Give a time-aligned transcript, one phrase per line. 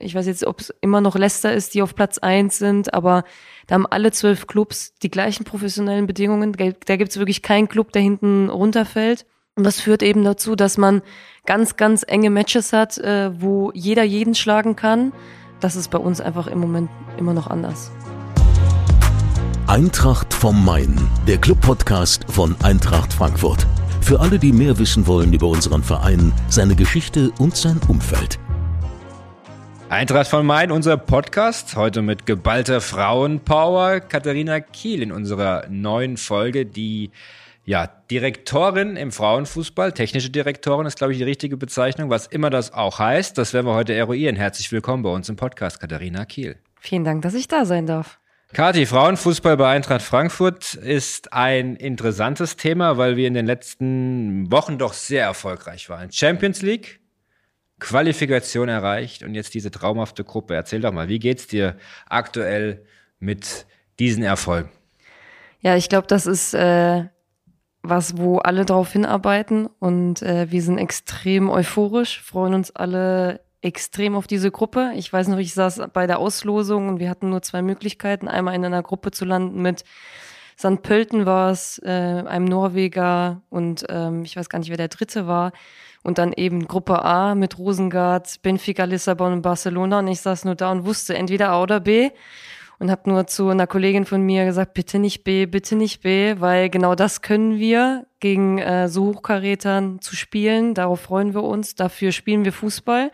[0.00, 3.24] Ich weiß jetzt, ob es immer noch Leicester ist, die auf Platz eins sind, aber
[3.66, 6.52] da haben alle zwölf Clubs die gleichen professionellen Bedingungen.
[6.52, 9.26] Da gibt es wirklich keinen Club, der hinten runterfällt.
[9.56, 11.02] Und das führt eben dazu, dass man
[11.46, 15.12] ganz, ganz enge Matches hat, äh, wo jeder jeden schlagen kann.
[15.58, 17.90] Das ist bei uns einfach im Moment immer noch anders.
[19.66, 20.96] Eintracht vom Main,
[21.26, 23.66] der Club-Podcast von Eintracht Frankfurt.
[24.00, 28.38] Für alle, die mehr wissen wollen über unseren Verein, seine Geschichte und sein Umfeld.
[29.90, 31.74] Eintracht von Main, unser Podcast.
[31.74, 34.00] Heute mit geballter Frauenpower.
[34.00, 37.10] Katharina Kiel in unserer neuen Folge, die
[37.64, 42.74] ja, Direktorin im Frauenfußball, technische Direktorin ist, glaube ich, die richtige Bezeichnung, was immer das
[42.74, 43.38] auch heißt.
[43.38, 44.36] Das werden wir heute eruieren.
[44.36, 46.56] Herzlich willkommen bei uns im Podcast, Katharina Kiel.
[46.80, 48.18] Vielen Dank, dass ich da sein darf.
[48.52, 54.76] Kathi, Frauenfußball bei Eintracht Frankfurt ist ein interessantes Thema, weil wir in den letzten Wochen
[54.76, 56.12] doch sehr erfolgreich waren.
[56.12, 57.00] Champions League,
[57.80, 60.54] Qualifikation erreicht und jetzt diese traumhafte Gruppe.
[60.54, 61.76] Erzähl doch mal, wie geht's dir
[62.08, 62.84] aktuell
[63.18, 63.66] mit
[63.98, 64.70] diesen Erfolgen?
[65.60, 67.04] Ja, ich glaube, das ist äh,
[67.82, 74.14] was, wo alle drauf hinarbeiten und äh, wir sind extrem euphorisch, freuen uns alle extrem
[74.14, 74.92] auf diese Gruppe.
[74.94, 78.54] Ich weiß noch, ich saß bei der Auslosung und wir hatten nur zwei Möglichkeiten, einmal
[78.54, 79.84] in einer Gruppe zu landen mit
[80.58, 80.82] St.
[80.82, 85.28] Pölten war es, äh, einem Norweger und ähm, ich weiß gar nicht, wer der dritte
[85.28, 85.52] war.
[86.02, 89.98] Und dann eben Gruppe A mit Rosengard, Benfica, Lissabon und Barcelona.
[89.98, 92.10] Und ich saß nur da und wusste entweder A oder B.
[92.78, 96.36] Und habe nur zu einer Kollegin von mir gesagt, bitte nicht B, bitte nicht B,
[96.38, 100.74] weil genau das können wir, gegen äh, so Hochkarätern zu spielen.
[100.74, 101.74] Darauf freuen wir uns.
[101.74, 103.10] Dafür spielen wir Fußball.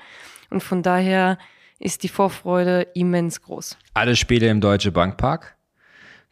[0.51, 1.39] Und von daher
[1.79, 3.77] ist die Vorfreude immens groß.
[3.95, 5.57] Alle Spiele im Deutsche Bankpark?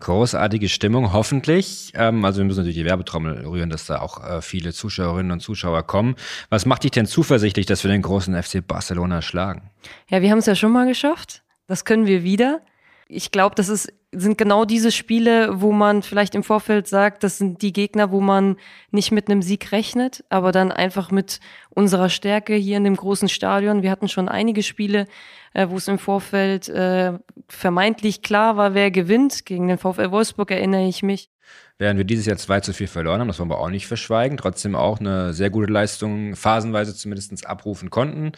[0.02, 1.92] Großartige Stimmung, hoffentlich.
[1.94, 5.40] Ähm, also wir müssen natürlich die Werbetrommel rühren, dass da auch äh, viele Zuschauerinnen und
[5.40, 6.16] Zuschauer kommen.
[6.50, 9.70] Was macht dich denn zuversichtlich, dass wir den großen FC Barcelona schlagen?
[10.10, 11.42] Ja, wir haben es ja schon mal geschafft.
[11.66, 12.60] Das können wir wieder.
[13.08, 17.38] Ich glaube, das ist, sind genau diese Spiele, wo man vielleicht im Vorfeld sagt, das
[17.38, 18.56] sind die Gegner, wo man
[18.90, 21.40] nicht mit einem Sieg rechnet, aber dann einfach mit
[21.70, 23.82] unserer Stärke hier in dem großen Stadion.
[23.82, 25.06] Wir hatten schon einige Spiele,
[25.54, 27.14] äh, wo es im Vorfeld äh,
[27.48, 29.46] vermeintlich klar war, wer gewinnt.
[29.46, 31.31] Gegen den VfL Wolfsburg erinnere ich mich.
[31.78, 34.36] Während wir dieses Jahr 2 zu 4 verloren haben, das wollen wir auch nicht verschweigen,
[34.36, 38.32] trotzdem auch eine sehr gute Leistung phasenweise zumindest abrufen konnten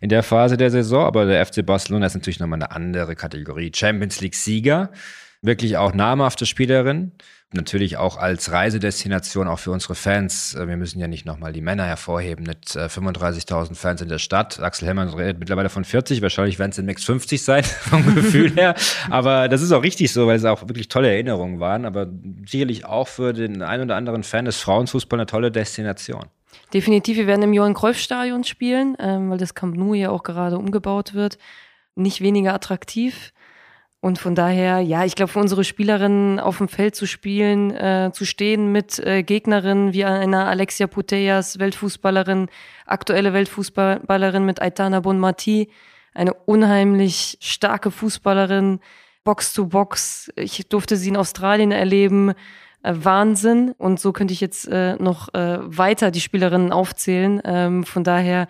[0.00, 1.06] in der Phase der Saison.
[1.06, 3.72] Aber der FC Barcelona ist natürlich nochmal eine andere Kategorie.
[3.74, 4.90] Champions League-Sieger,
[5.42, 7.12] wirklich auch namhafte Spielerin
[7.52, 10.54] natürlich auch als Reisedestination auch für unsere Fans.
[10.54, 14.18] Äh, wir müssen ja nicht nochmal die Männer hervorheben mit 35.000 äh, Fans in der
[14.18, 14.60] Stadt.
[14.60, 18.52] Axel Hellmann redet mittlerweile von 40, wahrscheinlich werden es in Max 50 sein, vom Gefühl
[18.56, 18.74] her.
[19.10, 21.84] Aber das ist auch richtig so, weil es auch wirklich tolle Erinnerungen waren.
[21.84, 22.06] Aber
[22.46, 26.26] sicherlich auch für den einen oder anderen Fan des Frauenfußball eine tolle Destination.
[26.72, 30.22] Definitiv, wir werden im Johann Cruyff Stadion spielen, ähm, weil das Camp Nou ja auch
[30.22, 31.38] gerade umgebaut wird.
[31.96, 33.32] Nicht weniger attraktiv.
[34.02, 38.10] Und von daher, ja, ich glaube, für unsere Spielerinnen auf dem Feld zu spielen, äh,
[38.14, 42.48] zu stehen mit äh, Gegnerinnen wie einer Alexia Putellas, Weltfußballerin,
[42.86, 45.68] aktuelle Weltfußballerin mit Aitana Bonmati,
[46.14, 48.80] eine unheimlich starke Fußballerin,
[49.22, 50.32] Box to Box.
[50.34, 52.32] Ich durfte sie in Australien erleben.
[52.82, 53.74] Äh, Wahnsinn.
[53.76, 57.40] Und so könnte ich jetzt äh, noch äh, weiter die Spielerinnen aufzählen.
[57.44, 58.48] Ähm, von daher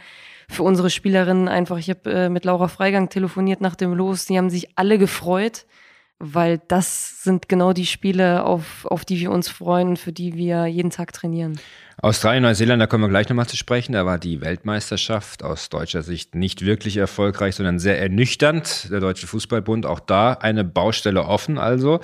[0.50, 4.37] für unsere Spielerinnen einfach, ich habe äh, mit Laura Freigang telefoniert nach dem Los, die
[4.37, 5.65] haben sich alle gefreut,
[6.19, 10.34] weil das sind genau die Spiele, auf, auf die wir uns freuen und für die
[10.34, 11.61] wir jeden Tag trainieren.
[12.03, 13.93] Australien, Neuseeland, da kommen wir gleich nochmal zu sprechen.
[13.93, 18.88] Da war die Weltmeisterschaft aus deutscher Sicht nicht wirklich erfolgreich, sondern sehr ernüchternd.
[18.91, 21.59] Der Deutsche Fußballbund, auch da eine Baustelle offen.
[21.59, 22.00] Also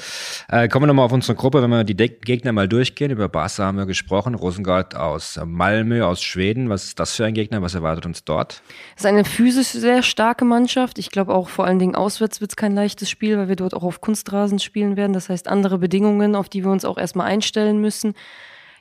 [0.51, 3.11] äh, kommen wir nochmal auf unsere Gruppe, wenn wir die De Gegner mal durchgehen.
[3.11, 4.35] Über Barca haben wir gesprochen.
[4.35, 6.69] Rosengard aus Malmö, aus Schweden.
[6.69, 7.63] Was ist das für ein Gegner?
[7.63, 8.61] Was erwartet uns dort?
[8.97, 10.99] Es ist eine physisch sehr starke Mannschaft.
[10.99, 13.73] Ich glaube auch vor allen Dingen auswärts wird es kein leichtes Spiel, weil wir dort
[13.73, 15.15] auch auf Kunstrasen spielen werden.
[15.15, 18.13] Das heißt andere Bedingungen, auf die wir uns auch erstmal einstellen müssen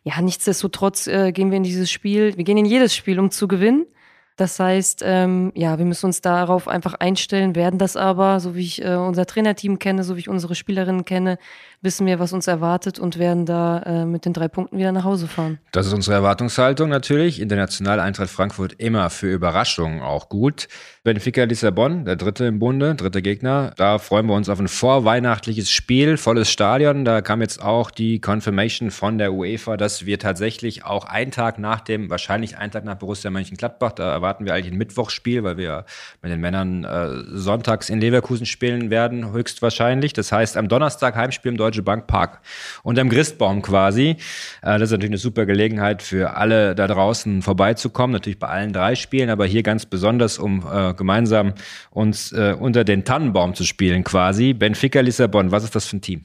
[0.05, 3.47] ja, nichtsdestotrotz äh, gehen wir in dieses Spiel, wir gehen in jedes Spiel, um zu
[3.47, 3.87] gewinnen.
[4.35, 8.61] Das heißt, ähm, ja, wir müssen uns darauf einfach einstellen, werden das aber, so wie
[8.61, 11.39] ich äh, unser Trainerteam kenne, so wie ich unsere Spielerinnen kenne,
[11.85, 15.05] wissen wir, was uns erwartet und werden da äh, mit den drei Punkten wieder nach
[15.05, 15.59] Hause fahren.
[15.71, 17.39] Das ist unsere Erwartungshaltung natürlich.
[17.39, 20.67] International Eintracht Frankfurt immer für Überraschungen auch gut.
[21.05, 23.71] Benfica Lissabon, der dritte im Bunde, dritte Gegner.
[23.77, 27.05] Da freuen wir uns auf ein vorweihnachtliches Spiel, volles Stadion.
[27.05, 31.59] Da kam jetzt auch die Confirmation von der UEFA, dass wir tatsächlich auch einen Tag
[31.59, 35.57] nach dem, wahrscheinlich einen Tag nach Borussia Mönchengladbach, da erwarten wir eigentlich ein Mittwochsspiel, weil
[35.57, 35.85] wir
[36.23, 40.13] mit den Männern äh, sonntags in Leverkusen spielen werden, höchstwahrscheinlich.
[40.13, 42.39] Das heißt, am Donnerstag Heimspiel im Deutsche Bank Park
[42.83, 44.17] und am Christbaum quasi.
[44.61, 48.71] Äh, das ist natürlich eine super Gelegenheit für alle da draußen vorbeizukommen, natürlich bei allen
[48.71, 51.53] drei Spielen, aber hier ganz besonders, um äh, gemeinsam
[51.91, 54.53] uns äh, unter den Tannenbaum zu spielen quasi.
[54.53, 56.23] Benfica Lissabon, was ist das für ein Team?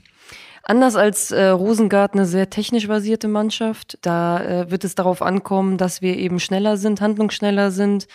[0.63, 3.99] Anders als äh, Rosengart eine sehr technisch basierte Mannschaft.
[4.03, 8.07] Da äh, wird es darauf ankommen, dass wir eben schneller sind, handlungsschneller sind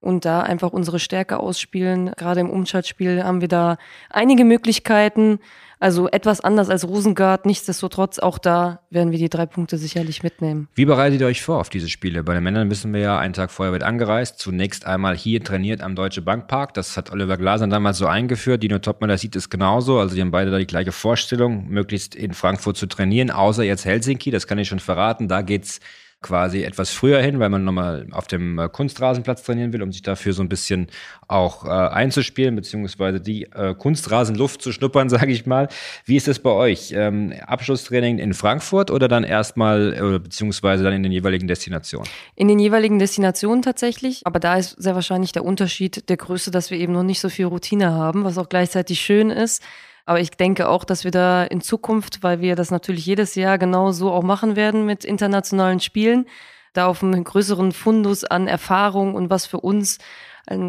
[0.00, 2.12] und da einfach unsere Stärke ausspielen.
[2.16, 3.76] Gerade im Umschaltspiel haben wir da
[4.08, 5.38] einige Möglichkeiten.
[5.82, 7.46] Also etwas anders als Rosengard.
[7.46, 10.68] Nichtsdestotrotz, auch da werden wir die drei Punkte sicherlich mitnehmen.
[10.74, 12.22] Wie bereitet ihr euch vor auf diese Spiele?
[12.22, 14.38] Bei den Männern wissen wir ja, einen Tag vorher wird angereist.
[14.38, 16.74] Zunächst einmal hier trainiert am Deutsche Bankpark.
[16.74, 18.62] Das hat Oliver Glaser damals so eingeführt.
[18.62, 19.98] Dino Topmüller sieht es genauso.
[19.98, 23.86] Also die haben beide da die gleiche Vorstellung, möglichst in Frankfurt zu trainieren, außer jetzt
[23.86, 24.30] Helsinki.
[24.30, 25.28] Das kann ich schon verraten.
[25.28, 25.80] Da geht's
[26.22, 30.02] quasi etwas früher hin, weil man nochmal auf dem äh, Kunstrasenplatz trainieren will, um sich
[30.02, 30.88] dafür so ein bisschen
[31.28, 35.68] auch äh, einzuspielen, beziehungsweise die äh, Kunstrasenluft zu schnuppern, sage ich mal.
[36.04, 36.92] Wie ist es bei euch?
[36.94, 42.08] Ähm, Abschlusstraining in Frankfurt oder dann erstmal, äh, beziehungsweise dann in den jeweiligen Destinationen?
[42.36, 46.70] In den jeweiligen Destinationen tatsächlich, aber da ist sehr wahrscheinlich der Unterschied der Größe, dass
[46.70, 49.62] wir eben noch nicht so viel Routine haben, was auch gleichzeitig schön ist.
[50.10, 53.58] Aber ich denke auch, dass wir da in Zukunft, weil wir das natürlich jedes Jahr
[53.58, 56.26] genau so auch machen werden mit internationalen Spielen,
[56.72, 59.98] da auf einen größeren Fundus an Erfahrung und was für uns,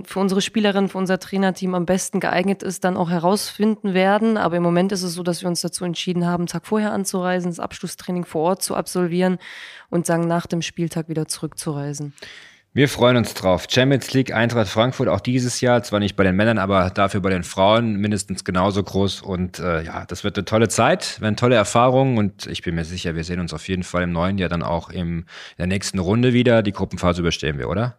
[0.03, 4.37] für unsere Spielerinnen, für unser Trainerteam am besten geeignet ist, dann auch herausfinden werden.
[4.37, 6.93] Aber im Moment ist es so, dass wir uns dazu entschieden haben, einen Tag vorher
[6.93, 9.39] anzureisen, das Abschlusstraining vor Ort zu absolvieren
[9.89, 12.13] und sagen, nach dem Spieltag wieder zurückzureisen.
[12.73, 13.67] Wir freuen uns drauf.
[13.69, 17.29] Champions League Eintracht Frankfurt auch dieses Jahr, zwar nicht bei den Männern, aber dafür bei
[17.29, 19.21] den Frauen mindestens genauso groß.
[19.21, 22.85] Und äh, ja, das wird eine tolle Zeit, werden tolle Erfahrungen und ich bin mir
[22.85, 25.25] sicher, wir sehen uns auf jeden Fall im neuen Jahr dann auch im, in
[25.57, 26.63] der nächsten Runde wieder.
[26.63, 27.97] Die Gruppenphase überstehen wir, oder?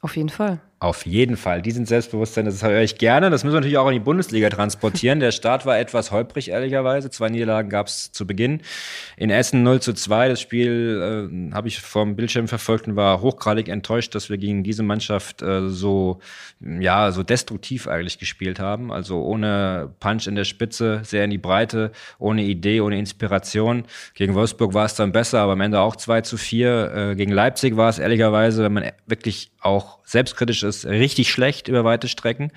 [0.00, 0.60] Auf jeden Fall.
[0.80, 1.60] Auf jeden Fall.
[1.60, 3.30] Diesen Selbstbewusstsein, das höre ich gerne.
[3.30, 5.18] Das müssen wir natürlich auch in die Bundesliga transportieren.
[5.18, 7.10] Der Start war etwas holprig, ehrlicherweise.
[7.10, 8.60] Zwei Niederlagen gab es zu Beginn.
[9.16, 10.28] In Essen 0 zu 2.
[10.28, 14.62] Das Spiel äh, habe ich vom Bildschirm verfolgt und war hochgradig enttäuscht, dass wir gegen
[14.62, 16.20] diese Mannschaft äh, so,
[16.60, 18.92] ja, so destruktiv eigentlich gespielt haben.
[18.92, 21.90] Also ohne Punch in der Spitze, sehr in die Breite,
[22.20, 23.82] ohne Idee, ohne Inspiration.
[24.14, 26.92] Gegen Wolfsburg war es dann besser, aber am Ende auch 2 zu 4.
[26.94, 31.84] Äh, gegen Leipzig war es ehrlicherweise, wenn man wirklich auch selbstkritisch ist, richtig schlecht über
[31.84, 32.52] weite Strecken.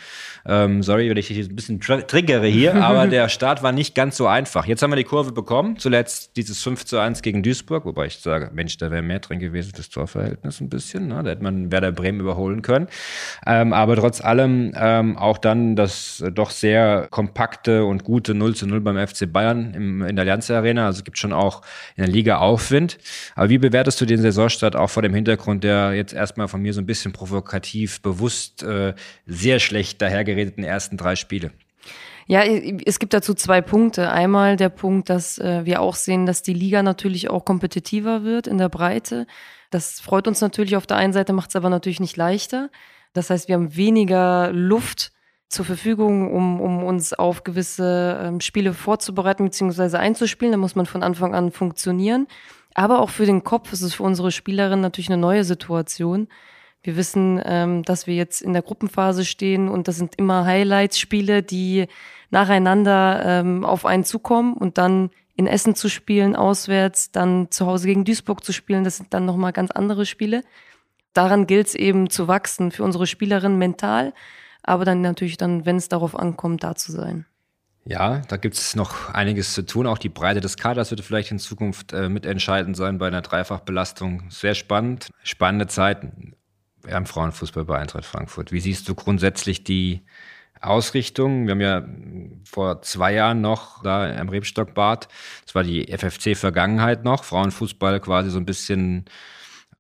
[0.45, 3.95] Ähm, sorry, wenn ich dich ein bisschen tr triggere hier, aber der Start war nicht
[3.95, 4.65] ganz so einfach.
[4.65, 8.17] Jetzt haben wir die Kurve bekommen, zuletzt dieses 5 zu 1 gegen Duisburg, wobei ich
[8.19, 11.07] sage, Mensch, da wäre mehr drin gewesen, das Torverhältnis ein bisschen.
[11.07, 11.23] Ne?
[11.23, 12.87] Da hätte man Werder Bremen überholen können.
[13.45, 18.67] Ähm, aber trotz allem ähm, auch dann das doch sehr kompakte und gute 0 zu
[18.67, 20.85] 0 beim FC Bayern im, in der Allianz Arena.
[20.87, 21.61] Also es gibt schon auch
[21.95, 22.97] in der Liga Aufwind.
[23.35, 26.73] Aber wie bewertest du den Saisonstart auch vor dem Hintergrund, der jetzt erstmal von mir
[26.73, 28.93] so ein bisschen provokativ bewusst äh,
[29.25, 31.51] sehr schlecht dahergeredeten ersten drei Spiele.
[32.27, 34.11] Ja, es gibt dazu zwei Punkte.
[34.11, 38.47] Einmal der Punkt, dass äh, wir auch sehen, dass die Liga natürlich auch kompetitiver wird
[38.47, 39.27] in der Breite.
[39.69, 42.69] Das freut uns natürlich auf der einen Seite, macht es aber natürlich nicht leichter.
[43.13, 45.11] Das heißt, wir haben weniger Luft
[45.49, 49.97] zur Verfügung, um, um uns auf gewisse ähm, Spiele vorzubereiten bzw.
[49.97, 50.53] einzuspielen.
[50.53, 52.27] Da muss man von Anfang an funktionieren.
[52.73, 56.29] Aber auch für den Kopf ist es für unsere Spielerinnen natürlich eine neue Situation.
[56.83, 61.43] Wir wissen, ähm, dass wir jetzt in der Gruppenphase stehen und das sind immer Highlights-Spiele,
[61.43, 61.87] die
[62.31, 67.87] nacheinander ähm, auf einen zukommen und dann in Essen zu spielen, auswärts, dann zu Hause
[67.87, 70.43] gegen Duisburg zu spielen, das sind dann nochmal ganz andere Spiele.
[71.13, 74.13] Daran gilt es eben zu wachsen für unsere Spielerinnen mental,
[74.63, 77.25] aber dann natürlich dann, wenn es darauf ankommt, da zu sein.
[77.83, 79.87] Ja, da gibt es noch einiges zu tun.
[79.87, 84.29] Auch die Breite des Kaders wird vielleicht in Zukunft äh, mitentscheidend sein bei einer Dreifachbelastung.
[84.29, 86.35] Sehr spannend, spannende Zeiten
[86.87, 88.51] im Frauenfußball bei Eintracht Frankfurt.
[88.51, 90.01] Wie siehst du grundsätzlich die
[90.59, 91.45] Ausrichtung?
[91.45, 91.85] Wir haben ja
[92.49, 95.07] vor zwei Jahren noch da im Rebstockbad,
[95.45, 99.05] das war die FFC-Vergangenheit noch, Frauenfußball quasi so ein bisschen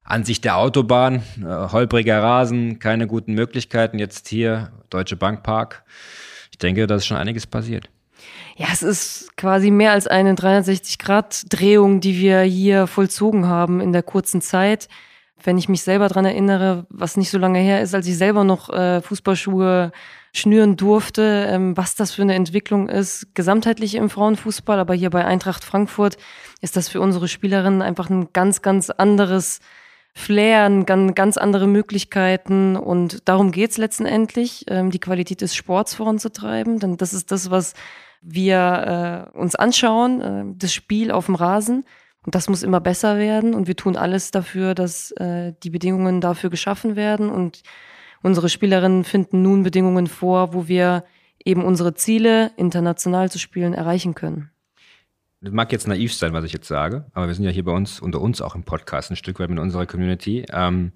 [0.03, 3.99] Ansicht der Autobahn, äh, holpriger Rasen, keine guten Möglichkeiten.
[3.99, 5.83] Jetzt hier Deutsche Bankpark.
[6.51, 7.89] Ich denke, da ist schon einiges passiert.
[8.57, 14.03] Ja, es ist quasi mehr als eine 360-Grad-Drehung, die wir hier vollzogen haben in der
[14.03, 14.87] kurzen Zeit
[15.43, 18.43] wenn ich mich selber dran erinnere, was nicht so lange her ist, als ich selber
[18.43, 19.91] noch äh, Fußballschuhe
[20.33, 25.25] schnüren durfte, ähm, was das für eine Entwicklung ist, gesamtheitlich im Frauenfußball, aber hier bei
[25.25, 26.17] Eintracht Frankfurt
[26.61, 29.59] ist das für unsere Spielerinnen einfach ein ganz, ganz anderes
[30.13, 32.75] Flair, ganz, ganz andere Möglichkeiten.
[32.75, 37.73] Und darum geht's letztendlich, ähm, die Qualität des Sports voranzutreiben, denn das ist das, was
[38.21, 41.85] wir äh, uns anschauen, äh, das Spiel auf dem Rasen
[42.25, 46.21] Und das muss immer besser werden und wir tun alles dafür, dass äh, die Bedingungen
[46.21, 47.63] dafür geschaffen werden und
[48.21, 51.03] unsere Spielerinnen finden nun Bedingungen vor, wo wir
[51.43, 54.51] eben unsere Ziele, international zu spielen, erreichen können.
[55.41, 57.71] Das mag jetzt naiv sein, was ich jetzt sage, aber wir sind ja hier bei
[57.71, 60.45] uns, unter uns auch im Podcast, ein Stück weit mit unserer Community.
[60.53, 60.91] Ähm,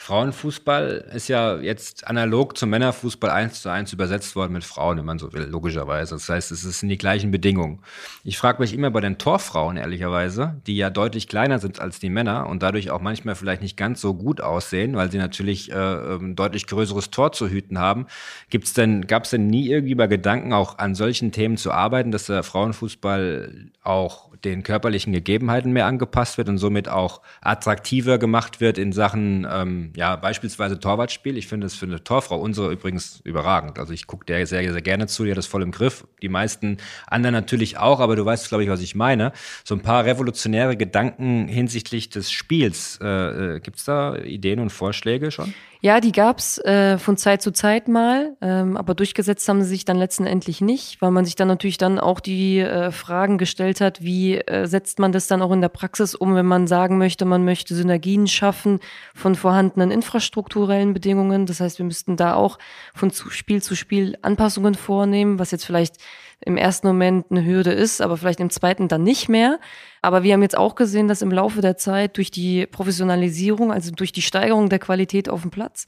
[0.00, 5.04] Frauenfußball ist ja jetzt analog zum Männerfußball eins zu eins übersetzt worden mit Frauen, wenn
[5.04, 6.14] man so will, logischerweise.
[6.14, 7.80] Das heißt, es sind die gleichen Bedingungen.
[8.22, 12.10] Ich frage mich immer bei den Torfrauen, ehrlicherweise, die ja deutlich kleiner sind als die
[12.10, 15.74] Männer und dadurch auch manchmal vielleicht nicht ganz so gut aussehen, weil sie natürlich äh,
[15.74, 18.06] ein deutlich größeres Tor zu hüten haben.
[18.50, 22.12] Gibt's denn, gab es denn nie irgendwie mal Gedanken, auch an solchen Themen zu arbeiten,
[22.12, 28.60] dass der Frauenfußball auch den körperlichen Gegebenheiten mehr angepasst wird und somit auch attraktiver gemacht
[28.60, 31.36] wird in Sachen, ähm, ja, beispielsweise Torwartspiel.
[31.36, 33.78] Ich finde es für eine Torfrau, unsere übrigens, überragend.
[33.78, 36.06] Also ich gucke der sehr, sehr gerne zu, die hat das voll im Griff.
[36.22, 39.32] Die meisten anderen natürlich auch, aber du weißt, glaube ich, was ich meine.
[39.64, 42.98] So ein paar revolutionäre Gedanken hinsichtlich des Spiels.
[43.02, 45.54] Äh, äh, Gibt es da Ideen und Vorschläge schon?
[45.80, 49.84] Ja, die gab's äh, von Zeit zu Zeit mal, ähm, aber durchgesetzt haben sie sich
[49.84, 54.02] dann letztendlich nicht, weil man sich dann natürlich dann auch die äh, Fragen gestellt hat,
[54.02, 57.24] wie äh, setzt man das dann auch in der Praxis um, wenn man sagen möchte,
[57.24, 58.80] man möchte Synergien schaffen
[59.14, 61.46] von vorhandenen infrastrukturellen Bedingungen.
[61.46, 62.58] Das heißt, wir müssten da auch
[62.92, 65.98] von Spiel zu Spiel Anpassungen vornehmen, was jetzt vielleicht
[66.40, 69.58] im ersten Moment eine Hürde ist, aber vielleicht im zweiten dann nicht mehr.
[70.02, 73.90] Aber wir haben jetzt auch gesehen, dass im Laufe der Zeit durch die Professionalisierung, also
[73.90, 75.86] durch die Steigerung der Qualität auf dem Platz,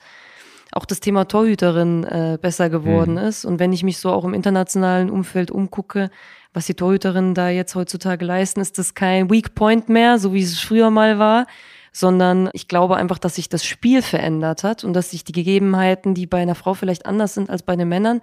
[0.73, 3.19] auch das Thema Torhüterin äh, besser geworden mhm.
[3.19, 3.45] ist.
[3.45, 6.11] Und wenn ich mich so auch im internationalen Umfeld umgucke,
[6.53, 10.43] was die Torhüterinnen da jetzt heutzutage leisten, ist das kein Weak Point mehr, so wie
[10.43, 11.47] es früher mal war,
[11.93, 16.15] sondern ich glaube einfach, dass sich das Spiel verändert hat und dass sich die Gegebenheiten,
[16.15, 18.21] die bei einer Frau vielleicht anders sind als bei den Männern,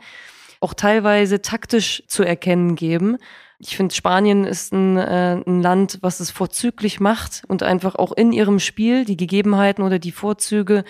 [0.60, 3.18] auch teilweise taktisch zu erkennen geben.
[3.60, 8.12] Ich finde, Spanien ist ein, äh, ein Land, was es vorzüglich macht und einfach auch
[8.12, 10.84] in ihrem Spiel die Gegebenheiten oder die Vorzüge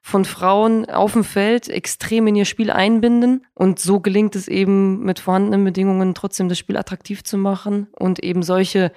[0.00, 3.46] von Frauen auf dem Feld extrem in ihr Spiel einbinden.
[3.54, 8.22] Und so gelingt es eben mit vorhandenen Bedingungen trotzdem das Spiel attraktiv zu machen und
[8.22, 8.92] eben solche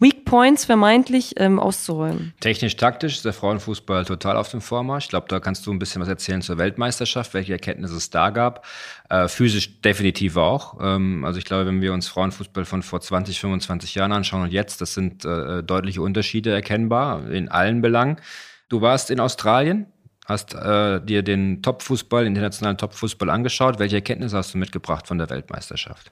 [0.00, 2.32] Weak Points vermeintlich ähm, auszuräumen.
[2.40, 5.04] Technisch-taktisch ist der Frauenfußball total auf dem Vormarsch.
[5.04, 8.30] Ich glaube, da kannst du ein bisschen was erzählen zur Weltmeisterschaft, welche Erkenntnisse es da
[8.30, 8.64] gab.
[9.10, 10.78] Äh, physisch definitiv auch.
[10.80, 14.52] Ähm, also ich glaube, wenn wir uns Frauenfußball von vor 20, 25 Jahren anschauen und
[14.52, 18.16] jetzt, das sind äh, deutliche Unterschiede erkennbar in allen Belangen.
[18.70, 19.84] Du warst in Australien,
[20.24, 23.78] hast äh, dir den Topfußball, den internationalen Topfußball angeschaut.
[23.78, 26.10] Welche Erkenntnisse hast du mitgebracht von der Weltmeisterschaft?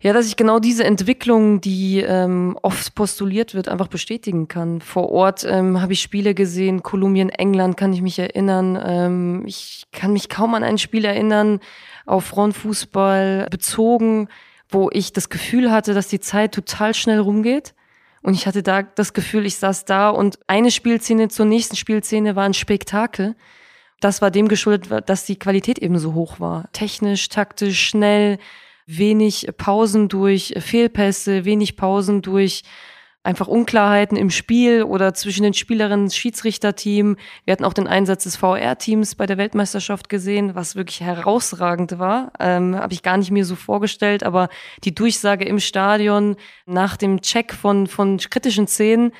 [0.00, 4.80] Ja, dass ich genau diese Entwicklung, die ähm, oft postuliert wird, einfach bestätigen kann.
[4.80, 8.78] Vor Ort ähm, habe ich Spiele gesehen, Kolumbien, England kann ich mich erinnern.
[8.80, 11.58] Ähm, ich kann mich kaum an ein Spiel erinnern,
[12.06, 14.28] auf Frauenfußball bezogen,
[14.68, 17.74] wo ich das Gefühl hatte, dass die Zeit total schnell rumgeht.
[18.22, 22.36] Und ich hatte da das Gefühl, ich saß da und eine Spielszene zur nächsten Spielszene
[22.36, 23.34] war ein Spektakel.
[23.98, 26.70] Das war dem geschuldet, dass die Qualität eben so hoch war.
[26.72, 28.38] Technisch, taktisch, schnell
[28.88, 32.62] wenig Pausen durch Fehlpässe, wenig Pausen durch
[33.22, 37.16] einfach Unklarheiten im Spiel oder zwischen den Spielerinnen, Schiedsrichterteam.
[37.44, 42.32] Wir hatten auch den Einsatz des VR-Teams bei der Weltmeisterschaft gesehen, was wirklich herausragend war.
[42.40, 44.48] Ähm, Habe ich gar nicht mir so vorgestellt, aber
[44.84, 49.12] die Durchsage im Stadion nach dem Check von, von kritischen Szenen,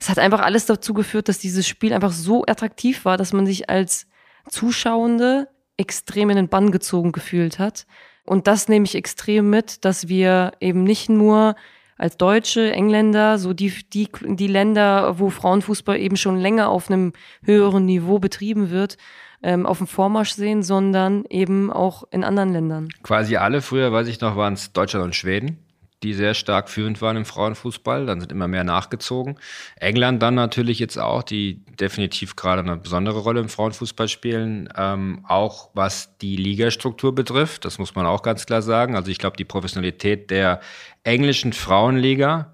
[0.00, 3.46] es hat einfach alles dazu geführt, dass dieses Spiel einfach so attraktiv war, dass man
[3.46, 4.06] sich als
[4.48, 7.86] Zuschauende extrem in den Bann gezogen gefühlt hat.
[8.24, 11.56] Und das nehme ich extrem mit, dass wir eben nicht nur
[11.96, 17.12] als Deutsche, Engländer, so die, die, die Länder, wo Frauenfußball eben schon länger auf einem
[17.44, 18.96] höheren Niveau betrieben wird,
[19.42, 22.88] ähm, auf dem Vormarsch sehen, sondern eben auch in anderen Ländern.
[23.02, 25.63] Quasi alle, früher weiß ich noch, waren es Deutschland und Schweden
[26.04, 28.06] die sehr stark führend waren im Frauenfußball.
[28.06, 29.38] Dann sind immer mehr nachgezogen.
[29.76, 34.68] England dann natürlich jetzt auch, die definitiv gerade eine besondere Rolle im Frauenfußball spielen.
[34.76, 38.94] Ähm, auch was die Ligastruktur betrifft, das muss man auch ganz klar sagen.
[38.94, 40.60] Also ich glaube, die Professionalität der
[41.02, 42.52] englischen Frauenliga,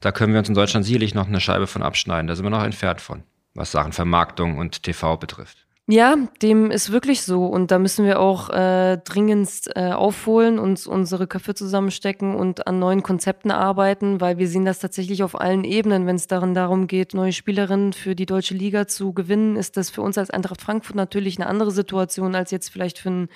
[0.00, 2.26] da können wir uns in Deutschland sicherlich noch eine Scheibe von abschneiden.
[2.26, 3.22] Da sind wir noch entfernt von,
[3.54, 5.61] was Sachen Vermarktung und TV betrifft.
[5.88, 7.44] Ja, dem ist wirklich so.
[7.46, 12.78] Und da müssen wir auch äh, dringendst äh, aufholen, uns unsere Köpfe zusammenstecken und an
[12.78, 16.06] neuen Konzepten arbeiten, weil wir sehen das tatsächlich auf allen Ebenen.
[16.06, 19.90] Wenn es darin darum geht, neue Spielerinnen für die deutsche Liga zu gewinnen, ist das
[19.90, 23.28] für uns als Eintracht Frankfurt natürlich eine andere Situation als jetzt vielleicht für einen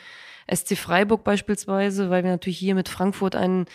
[0.49, 3.67] SC Freiburg beispielsweise, weil wir natürlich hier mit Frankfurt einen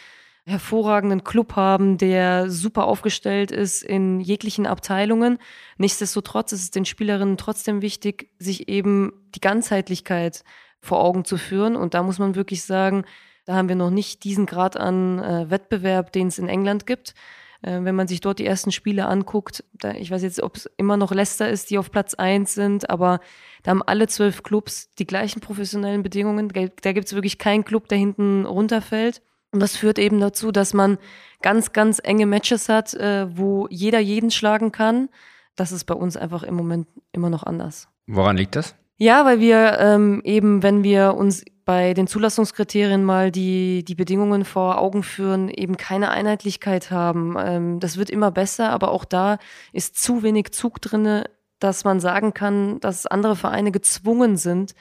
[0.45, 5.37] hervorragenden Club haben, der super aufgestellt ist in jeglichen Abteilungen.
[5.77, 10.43] Nichtsdestotrotz ist es den Spielerinnen trotzdem wichtig, sich eben die Ganzheitlichkeit
[10.79, 11.75] vor Augen zu führen.
[11.75, 13.05] Und da muss man wirklich sagen,
[13.45, 17.13] da haben wir noch nicht diesen Grad an äh, Wettbewerb, den es in England gibt.
[17.61, 20.69] Äh, wenn man sich dort die ersten Spiele anguckt, da, ich weiß jetzt, ob es
[20.77, 23.19] immer noch Leicester ist, die auf Platz eins sind, aber
[23.63, 26.49] da haben alle zwölf Clubs die gleichen professionellen Bedingungen.
[26.49, 29.21] Da gibt es wirklich keinen Club, der hinten runterfällt.
[29.51, 30.97] Und das führt eben dazu, dass man
[31.41, 35.09] ganz, ganz enge Matches hat, äh, wo jeder jeden schlagen kann.
[35.55, 37.89] Das ist bei uns einfach im Moment immer noch anders.
[38.07, 38.75] Woran liegt das?
[38.97, 44.45] Ja, weil wir ähm, eben, wenn wir uns bei den Zulassungskriterien mal die, die Bedingungen
[44.45, 47.35] vor Augen führen, eben keine Einheitlichkeit haben.
[47.39, 49.37] Ähm, das wird immer besser, aber auch da
[49.73, 51.29] ist zu wenig Zug drinne,
[51.59, 54.73] dass man sagen kann, dass andere Vereine gezwungen sind,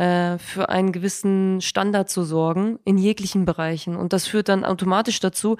[0.00, 3.96] äh, für einen gewissen Standard zu sorgen in jeglichen Bereichen.
[3.96, 5.58] Und das führt dann automatisch dazu,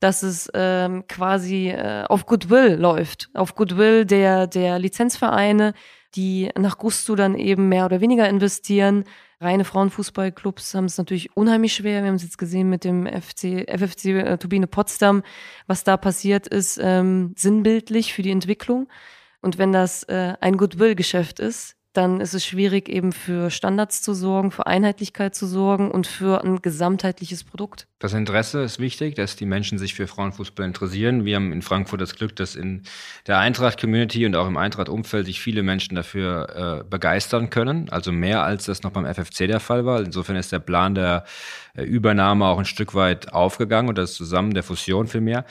[0.00, 5.74] dass es ähm, quasi äh, auf Goodwill läuft, auf Goodwill der, der Lizenzvereine,
[6.16, 9.04] die nach Gusto dann eben mehr oder weniger investieren.
[9.40, 12.02] Reine Frauenfußballclubs haben es natürlich unheimlich schwer.
[12.02, 15.22] Wir haben es jetzt gesehen mit dem FC, FFC äh, Turbine Potsdam,
[15.68, 18.88] was da passiert ist, ähm, sinnbildlich für die Entwicklung.
[19.40, 24.14] Und wenn das äh, ein Goodwill-Geschäft ist, dann ist es schwierig, eben für Standards zu
[24.14, 27.86] sorgen, für Einheitlichkeit zu sorgen und für ein gesamtheitliches Produkt.
[27.98, 31.24] Das Interesse ist wichtig, dass die Menschen sich für Frauenfußball interessieren.
[31.24, 32.82] Wir haben in Frankfurt das Glück, dass in
[33.26, 37.88] der Eintracht-Community und auch im Eintracht-Umfeld sich viele Menschen dafür äh, begeistern können.
[37.88, 40.00] Also mehr als das noch beim FFC der Fall war.
[40.00, 41.24] Insofern ist der Plan der
[41.74, 45.44] äh, Übernahme auch ein Stück weit aufgegangen und das Zusammen der Fusion vielmehr.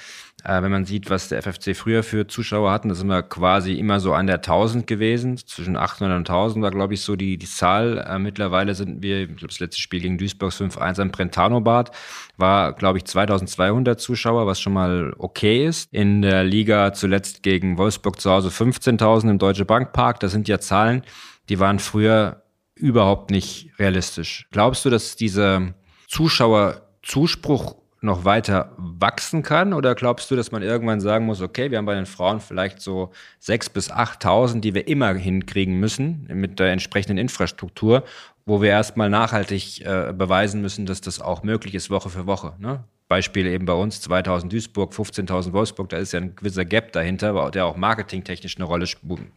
[0.44, 3.74] Äh, wenn man sieht, was der FFC früher für Zuschauer hatten, da sind wir quasi
[3.74, 5.38] immer so an der 1000 gewesen.
[5.38, 7.98] Zwischen 800 und 1000 war, glaube ich, so die, die Zahl.
[7.98, 11.92] Äh, mittlerweile sind wir, ich glaube, das letzte Spiel gegen Duisburg 5-1 am Brentano-Bad
[12.38, 15.92] war, glaube ich, 2200 Zuschauer, was schon mal okay ist.
[15.92, 20.20] In der Liga zuletzt gegen Wolfsburg zu Hause 15.000 im Deutsche Bankpark.
[20.20, 21.02] Das sind ja Zahlen,
[21.50, 22.44] die waren früher
[22.76, 24.48] überhaupt nicht realistisch.
[24.52, 25.74] Glaubst du, dass dieser
[26.08, 29.74] Zuschauerzuspruch noch weiter wachsen kann?
[29.74, 32.82] Oder glaubst du, dass man irgendwann sagen muss, okay, wir haben bei den Frauen vielleicht
[32.82, 33.12] so
[33.44, 38.04] 6.000 bis 8.000, die wir immer hinkriegen müssen mit der entsprechenden Infrastruktur,
[38.46, 42.54] wo wir erstmal nachhaltig äh, beweisen müssen, dass das auch möglich ist, Woche für Woche.
[42.60, 42.84] Ne?
[43.08, 47.52] Beispiele eben bei uns, 2000 Duisburg, 15.000 Wolfsburg, da ist ja ein gewisser Gap dahinter,
[47.52, 48.86] der auch marketingtechnisch eine Rolle,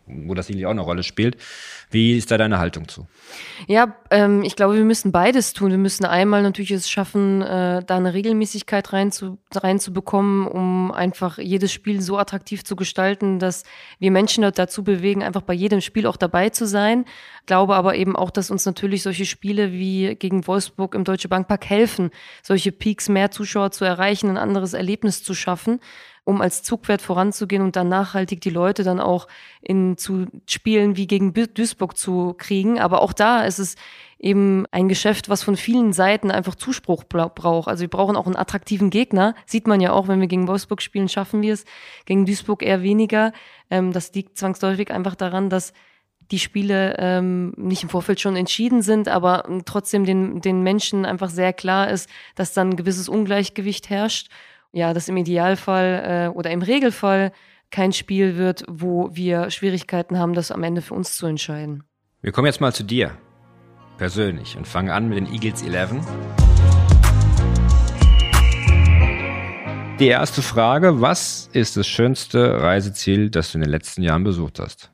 [0.07, 1.37] wo das sicherlich auch eine Rolle spielt.
[1.89, 3.07] Wie ist da deine Haltung zu?
[3.69, 5.71] Ja, ähm, ich glaube, wir müssen beides tun.
[5.71, 11.39] Wir müssen einmal natürlich es schaffen, äh, da eine Regelmäßigkeit rein zu, reinzubekommen, um einfach
[11.39, 13.63] jedes Spiel so attraktiv zu gestalten, dass
[14.01, 17.05] wir Menschen dazu bewegen, einfach bei jedem Spiel auch dabei zu sein.
[17.47, 21.67] Glaube aber eben auch, dass uns natürlich solche Spiele wie gegen Wolfsburg im Deutsche Bankpark
[21.67, 22.11] helfen,
[22.43, 25.81] solche Peaks mehr Zuschauer zu erreichen, ein anderes Erlebnis zu schaffen
[26.25, 29.27] um als Zugwert voranzugehen und dann nachhaltig die Leute dann auch
[29.61, 32.79] in zu Spielen wie gegen Duisburg zu kriegen.
[32.79, 33.75] Aber auch da ist es
[34.19, 37.69] eben ein Geschäft, was von vielen Seiten einfach Zuspruch braucht.
[37.69, 39.35] Also wir brauchen auch einen attraktiven Gegner.
[39.47, 41.65] Sieht man ja auch, wenn wir gegen Wolfsburg spielen, schaffen wir es.
[42.05, 43.33] Gegen Duisburg eher weniger.
[43.71, 45.73] Ähm, das liegt zwangsläufig einfach daran, dass
[46.31, 51.31] die Spiele ähm, nicht im Vorfeld schon entschieden sind, aber trotzdem den, den Menschen einfach
[51.31, 54.31] sehr klar ist, dass dann ein gewisses Ungleichgewicht herrscht
[54.73, 57.33] ja, das im Idealfall äh, oder im Regelfall
[57.71, 61.85] kein Spiel wird, wo wir Schwierigkeiten haben, das am Ende für uns zu entscheiden.
[62.23, 63.13] Wir kommen jetzt mal zu dir
[63.97, 65.95] persönlich und fangen an mit den Eagles 11.
[69.99, 74.59] Die erste Frage, was ist das schönste Reiseziel, das du in den letzten Jahren besucht
[74.59, 74.91] hast?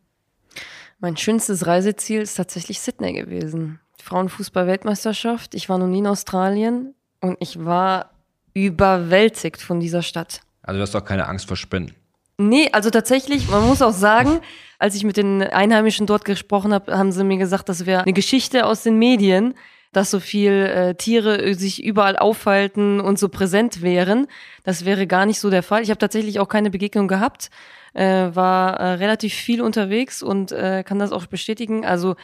[0.99, 3.81] Mein schönstes Reiseziel ist tatsächlich Sydney gewesen.
[4.03, 5.55] Frauenfußball-Weltmeisterschaft.
[5.55, 8.11] Ich war noch nie in Australien und ich war
[8.55, 10.41] überwältigt von dieser Stadt.
[10.63, 11.95] Also du hast doch keine Angst vor Spinnen.
[12.39, 14.41] Nee, also tatsächlich, man muss auch sagen,
[14.79, 18.13] als ich mit den Einheimischen dort gesprochen habe, haben sie mir gesagt, das wäre eine
[18.13, 19.55] Geschichte aus den Medien,
[19.97, 24.27] dass so viel äh, Tiere sich überall aufhalten und so präsent wären.
[24.63, 25.83] Das wäre gar nicht so der Fall.
[25.83, 27.49] Ich habe tatsächlich auch keine Begegnung gehabt,
[27.95, 31.87] äh, war äh, relativ viel unterwegs und äh, kann das auch bestätigen.
[31.87, 32.15] Also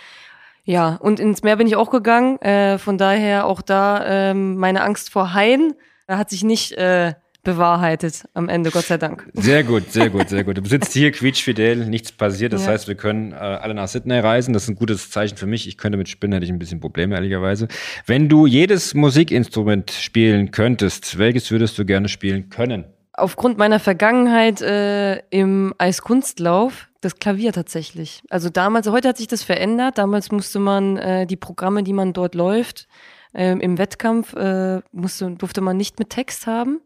[0.64, 2.38] ja, und ins Meer bin ich auch gegangen.
[2.42, 5.72] Äh, von daher auch da äh, meine Angst vor Haien
[6.06, 9.28] hat sich nicht äh, bewahrheitet am Ende, Gott sei Dank.
[9.34, 10.58] Sehr gut, sehr gut, sehr gut.
[10.58, 12.52] Du sitzt hier quietschfidel, nichts passiert.
[12.52, 12.72] Das ja.
[12.72, 14.54] heißt, wir können äh, alle nach Sydney reisen.
[14.54, 15.66] Das ist ein gutes Zeichen für mich.
[15.66, 17.68] Ich könnte mit Spinnen, hätte ich ein bisschen Probleme, ehrlicherweise.
[18.06, 22.84] Wenn du jedes Musikinstrument spielen könntest, welches würdest du gerne spielen können?
[23.14, 28.22] Aufgrund meiner Vergangenheit äh, im Eiskunstlauf das Klavier tatsächlich.
[28.30, 29.98] Also damals, heute hat sich das verändert.
[29.98, 32.86] Damals musste man äh, die Programme, die man dort läuft,
[33.34, 36.80] ähm, Im Wettkampf äh, musste, durfte man nicht mit Text haben.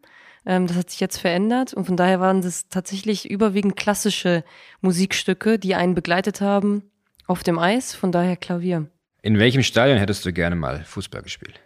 [0.47, 4.45] Ähm, das hat sich jetzt verändert und von daher waren das tatsächlich überwiegend klassische
[4.81, 6.85] Musikstücke, die einen begleitet haben
[7.27, 8.87] auf dem Eis, von daher Klavier.
[9.23, 11.61] In welchem Stadion hättest du gerne mal Fußball gespielt?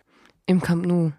[0.46, 1.12] Im Camp Nou.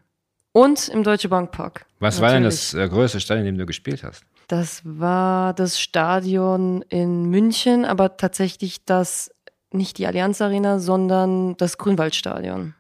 [0.54, 1.86] Und im Deutsche Bank Park.
[2.00, 4.26] Was war denn das äh, größte Stadion, in dem du gespielt hast?
[4.48, 9.32] Das war das Stadion in München, aber tatsächlich das,
[9.72, 12.74] nicht die Allianz Arena, sondern das Grünwaldstadion.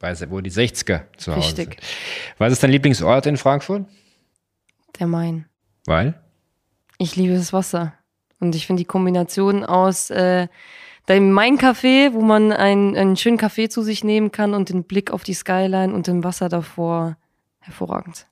[0.00, 1.74] Weiß wo die 60er zu Hause Richtig.
[1.74, 2.38] sind.
[2.38, 3.84] Was ist dein Lieblingsort in Frankfurt?
[4.98, 5.46] Der Main.
[5.86, 6.20] Weil?
[6.98, 7.94] Ich liebe das Wasser.
[8.40, 10.48] Und ich finde die Kombination aus äh,
[11.08, 15.10] dem Main-Café, wo man einen, einen schönen Kaffee zu sich nehmen kann und den Blick
[15.10, 17.16] auf die Skyline und dem Wasser davor
[17.60, 18.26] hervorragend.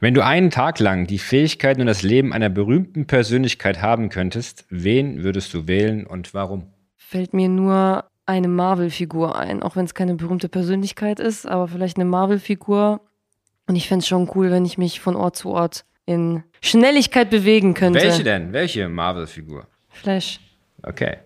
[0.00, 4.64] Wenn du einen Tag lang die Fähigkeiten und das Leben einer berühmten Persönlichkeit haben könntest,
[4.70, 6.66] wen würdest du wählen und warum?
[6.96, 11.96] Fällt mir nur eine Marvel-Figur ein, auch wenn es keine berühmte Persönlichkeit ist, aber vielleicht
[11.96, 13.00] eine Marvel-Figur.
[13.66, 17.30] Und ich fände es schon cool, wenn ich mich von Ort zu Ort in Schnelligkeit
[17.30, 18.00] bewegen könnte.
[18.00, 18.52] Welche denn?
[18.52, 19.66] Welche Marvel-Figur?
[19.88, 20.40] Flash.
[20.82, 21.18] Okay.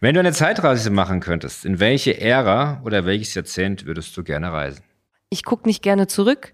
[0.00, 4.52] Wenn du eine Zeitreise machen könntest, in welche Ära oder welches Jahrzehnt würdest du gerne
[4.52, 4.84] reisen?
[5.30, 6.52] Ich gucke nicht gerne zurück.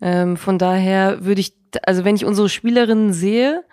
[0.00, 3.64] Ähm, von daher würde ich, also wenn ich unsere Spielerinnen sehe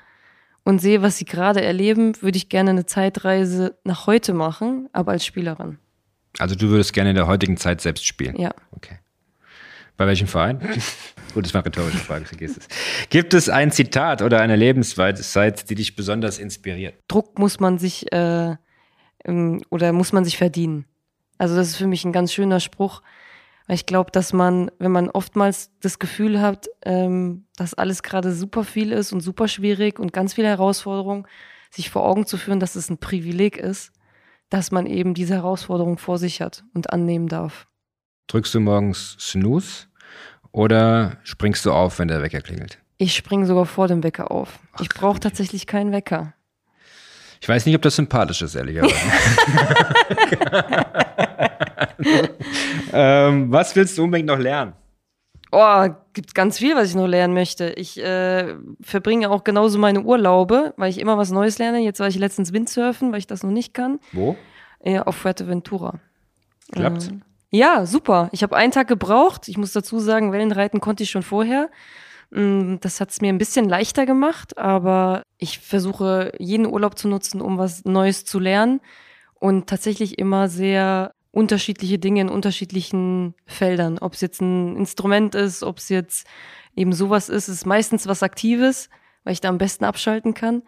[0.63, 5.13] und sehe, was sie gerade erleben, würde ich gerne eine Zeitreise nach heute machen, aber
[5.13, 5.79] als Spielerin.
[6.37, 8.35] Also du würdest gerne in der heutigen Zeit selbst spielen?
[8.35, 8.51] Ja.
[8.71, 8.99] Okay.
[9.95, 10.61] Bei welchem Verein?
[11.33, 12.67] Gut, das war eine rhetorische Frage, vergiss es.
[13.09, 16.95] Gibt es ein Zitat oder eine Lebensweisheit, die dich besonders inspiriert?
[17.07, 18.55] Druck muss man sich äh,
[19.69, 20.85] oder muss man sich verdienen.
[21.37, 23.01] Also das ist für mich ein ganz schöner Spruch,
[23.67, 28.33] weil ich glaube, dass man, wenn man oftmals das Gefühl hat, ähm, dass alles gerade
[28.33, 31.27] super viel ist und super schwierig und ganz viele Herausforderungen,
[31.69, 33.91] sich vor Augen zu führen, dass es ein Privileg ist,
[34.49, 37.67] dass man eben diese Herausforderung vor sich hat und annehmen darf.
[38.27, 39.88] Drückst du morgens Snooze
[40.51, 42.79] oder springst du auf, wenn der Wecker klingelt?
[42.97, 44.59] Ich springe sogar vor dem Wecker auf.
[44.73, 46.33] Ach, ich brauche tatsächlich keinen Wecker.
[47.41, 48.93] Ich weiß nicht, ob das sympathisch ist, ehrlicherweise.
[52.93, 54.73] ähm, was willst du unbedingt noch lernen?
[55.51, 57.71] Oh, gibt ganz viel, was ich noch lernen möchte.
[57.71, 61.79] Ich äh, verbringe auch genauso meine Urlaube, weil ich immer was Neues lerne.
[61.79, 63.99] Jetzt war ich letztens Windsurfen, weil ich das noch nicht kann.
[64.11, 64.35] Wo?
[64.79, 65.99] Äh, auf Fuerteventura.
[66.71, 67.07] Klappt's?
[67.07, 68.29] Ähm, ja, super.
[68.31, 69.47] Ich habe einen Tag gebraucht.
[69.47, 71.69] Ich muss dazu sagen, Wellenreiten konnte ich schon vorher.
[72.31, 77.07] Mm, das hat es mir ein bisschen leichter gemacht, aber ich versuche jeden Urlaub zu
[77.07, 78.81] nutzen, um was Neues zu lernen
[79.33, 83.97] und tatsächlich immer sehr unterschiedliche Dinge in unterschiedlichen Feldern.
[83.99, 86.27] Ob es jetzt ein Instrument ist, ob es jetzt
[86.75, 88.89] eben sowas ist, ist meistens was Aktives,
[89.23, 90.63] weil ich da am besten abschalten kann.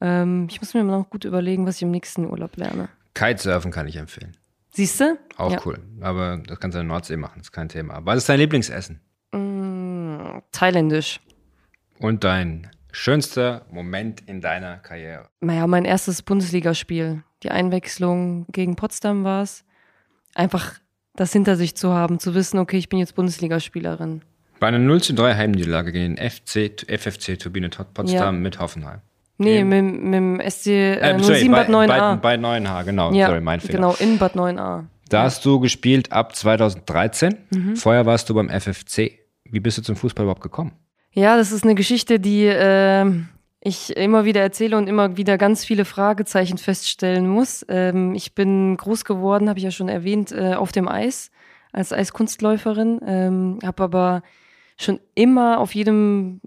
[0.00, 2.88] Ähm, ich muss mir noch gut überlegen, was ich im nächsten Urlaub lerne.
[3.14, 4.36] Kitesurfen kann ich empfehlen.
[4.78, 5.18] Siehst du?
[5.36, 5.58] Auch ja.
[5.64, 5.80] cool.
[6.00, 7.98] Aber das kannst du in der Nordsee machen, ist kein Thema.
[8.04, 9.00] Was ist dein Lieblingsessen?
[9.32, 11.18] Mm, thailändisch.
[11.98, 15.30] Und dein schönster Moment in deiner Karriere?
[15.40, 17.24] Naja, mein erstes Bundesligaspiel.
[17.42, 19.64] Die Einwechslung gegen Potsdam war es.
[20.36, 20.74] Einfach
[21.16, 24.22] das hinter sich zu haben, zu wissen, okay, ich bin jetzt Bundesligaspielerin.
[24.60, 28.30] Bei einer 0 zu 3 Heimniederlage gegen den FC, FFC Turbine Potsdam ja.
[28.30, 29.00] mit Hoffenheim.
[29.38, 32.16] Nee, mit, mit dem SC äh, äh, 07 Bad 9a.
[32.16, 33.12] Bei, bei 9H, genau.
[33.12, 33.74] Ja, sorry, mein Fehler.
[33.74, 34.84] Genau, in Bad 9a.
[35.08, 37.38] Da hast du gespielt ab 2013.
[37.50, 37.76] Mhm.
[37.76, 39.12] Vorher warst du beim FFC.
[39.44, 40.72] Wie bist du zum Fußball überhaupt gekommen?
[41.12, 43.06] Ja, das ist eine Geschichte, die äh,
[43.60, 47.64] ich immer wieder erzähle und immer wieder ganz viele Fragezeichen feststellen muss.
[47.68, 51.30] Ähm, ich bin groß geworden, habe ich ja schon erwähnt, äh, auf dem Eis
[51.72, 54.22] als Eiskunstläuferin, ähm, habe aber
[54.76, 56.40] schon immer auf jedem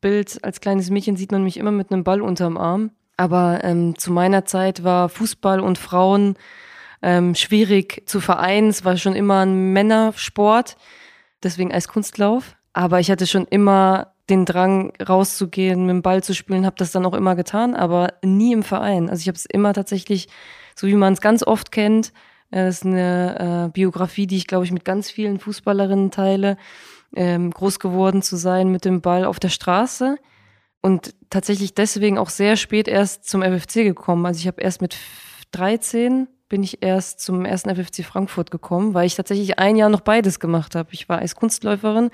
[0.00, 2.90] Bild als kleines Mädchen sieht man mich immer mit einem Ball unterm Arm.
[3.16, 6.36] Aber ähm, zu meiner Zeit war Fußball und Frauen
[7.02, 8.68] ähm, schwierig zu vereinen.
[8.68, 10.76] Es war schon immer ein Männersport,
[11.42, 12.56] deswegen als Kunstlauf.
[12.72, 16.92] Aber ich hatte schon immer den Drang, rauszugehen, mit dem Ball zu spielen, habe das
[16.92, 19.08] dann auch immer getan, aber nie im Verein.
[19.08, 20.28] Also ich habe es immer tatsächlich,
[20.76, 22.12] so wie man es ganz oft kennt,
[22.50, 26.56] äh, das ist eine äh, Biografie, die ich, glaube ich, mit ganz vielen Fußballerinnen teile
[27.14, 30.16] ähm, groß geworden zu sein mit dem Ball auf der Straße
[30.80, 34.26] und tatsächlich deswegen auch sehr spät erst zum FFC gekommen.
[34.26, 34.96] Also ich habe erst mit
[35.52, 40.00] 13 bin ich erst zum ersten FFC Frankfurt gekommen, weil ich tatsächlich ein Jahr noch
[40.00, 40.88] beides gemacht habe.
[40.92, 42.10] Ich war als Kunstläuferin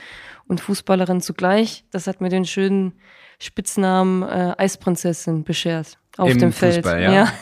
[0.48, 1.84] und Fußballerin zugleich.
[1.92, 2.94] Das hat mir den schönen
[3.38, 6.76] Spitznamen äh, Eisprinzessin beschert auf Im dem Feld.
[6.76, 7.12] Fußball, ja.
[7.12, 7.32] ja.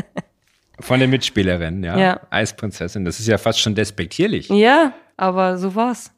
[0.80, 1.98] Von der Mitspielerin, ja.
[1.98, 2.20] Ja.
[2.30, 4.48] Eisprinzessin, das ist ja fast schon despektierlich.
[4.48, 6.12] ja, aber so war's.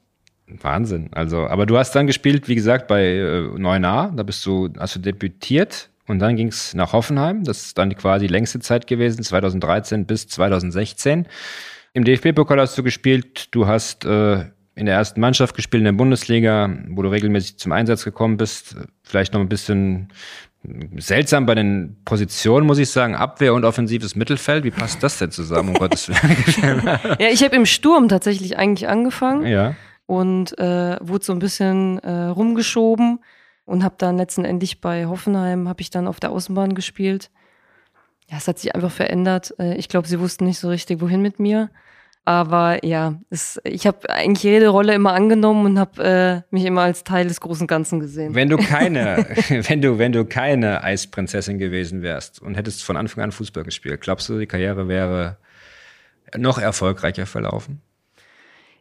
[0.46, 1.08] Wahnsinn.
[1.12, 4.96] Also, aber du hast dann gespielt, wie gesagt, bei äh, 9a, da bist du, hast
[4.96, 7.44] du debütiert und dann ging es nach Hoffenheim.
[7.44, 11.26] Das ist dann quasi die längste Zeit gewesen, 2013 bis 2016.
[11.94, 15.92] Im DFB-Pokal hast du gespielt, du hast äh, in der ersten Mannschaft gespielt in der
[15.92, 18.76] Bundesliga, wo du regelmäßig zum Einsatz gekommen bist.
[19.02, 20.08] Vielleicht noch ein bisschen
[20.96, 23.14] seltsam bei den Positionen, muss ich sagen.
[23.14, 24.64] Abwehr und offensives Mittelfeld.
[24.64, 26.82] Wie passt das denn zusammen, um Gottes Willen?
[27.18, 29.46] ja, ich habe im Sturm tatsächlich eigentlich angefangen.
[29.46, 29.74] Ja.
[30.06, 33.20] Und äh, wurde so ein bisschen äh, rumgeschoben
[33.64, 37.30] und habe dann letztendlich bei Hoffenheim, habe ich dann auf der Außenbahn gespielt.
[38.30, 39.54] Ja, es hat sich einfach verändert.
[39.58, 41.70] Äh, ich glaube, sie wussten nicht so richtig, wohin mit mir.
[42.26, 46.02] Aber ja, es, ich habe eigentlich jede Rolle immer angenommen und habe
[46.50, 48.34] äh, mich immer als Teil des großen Ganzen gesehen.
[48.34, 53.24] Wenn du keine, wenn du, wenn du keine Eisprinzessin gewesen wärst und hättest von Anfang
[53.24, 55.36] an Fußball gespielt, glaubst du, die Karriere wäre
[56.34, 57.82] noch erfolgreicher verlaufen?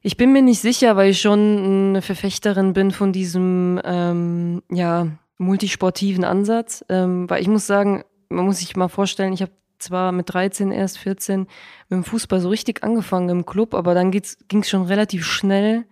[0.06, 5.08] Ich bin mir nicht sicher, weil ich schon eine Verfechterin bin von diesem ähm, ja,
[5.38, 6.84] multisportiven Ansatz.
[6.90, 10.74] Ähm, weil ich muss sagen, man muss sich mal vorstellen, ich habe zwar mit 13,
[10.74, 11.50] erst 14 mit
[11.90, 14.24] dem Fußball so richtig angefangen im Club, aber dann ging
[14.62, 15.86] es schon relativ schnell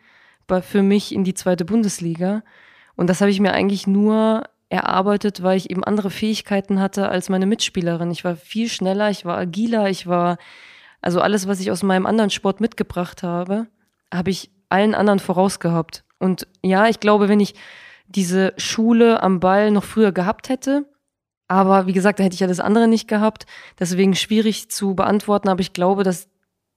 [0.45, 2.43] bei, für mich in die zweite Bundesliga.
[2.97, 7.29] Und das habe ich mir eigentlich nur erarbeitet, weil ich eben andere Fähigkeiten hatte als
[7.29, 8.11] meine Mitspielerin.
[8.11, 10.37] Ich war viel schneller, ich war agiler, ich war,
[11.01, 13.67] also alles, was ich aus meinem anderen Sport mitgebracht habe,
[14.13, 16.03] habe ich allen anderen vorausgehabt.
[16.19, 17.55] Und ja, ich glaube, wenn ich
[18.07, 20.85] diese Schule am Ball noch früher gehabt hätte,
[21.47, 23.45] aber wie gesagt, da hätte ich ja das andere nicht gehabt.
[23.79, 26.29] Deswegen schwierig zu beantworten, aber ich glaube, dass